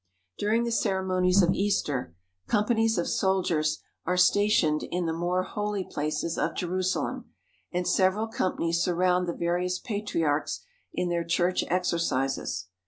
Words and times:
During 0.39 0.63
the 0.63 0.71
ceremonies 0.71 1.43
of 1.43 1.51
Easter, 1.53 2.15
companies 2.47 2.97
of 2.97 3.07
soldiers 3.07 3.83
are 4.03 4.17
stationed 4.17 4.81
in 4.81 5.05
the 5.05 5.13
more 5.13 5.43
holy 5.43 5.83
places 5.83 6.39
of 6.39 6.55
Jerusalem, 6.55 7.29
and 7.71 7.87
several 7.87 8.25
companies 8.25 8.81
surround 8.81 9.27
the 9.27 9.33
various 9.33 9.77
patriarchs 9.77 10.63
in 10.91 11.09
their 11.09 11.23
church 11.23 11.63
exercises. 11.67 12.65